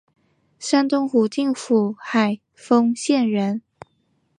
[0.57, 3.61] 山东武定府海丰县人。